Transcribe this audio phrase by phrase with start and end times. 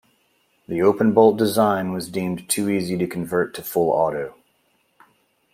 [0.67, 4.33] The open-bolt design was deemed too easy to convert to full auto.